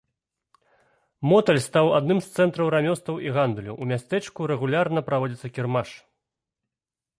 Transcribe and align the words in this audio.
Моталь 1.31 1.59
стаў 1.65 1.87
адным 1.97 2.19
з 2.23 2.27
цэнтраў 2.39 2.71
рамёстваў 2.77 3.21
і 3.27 3.35
гандлю, 3.37 3.77
у 3.85 3.89
мястэчку 3.93 4.51
рэгулярна 4.55 5.07
праводзіцца 5.13 5.47
кірмаш. 5.59 5.89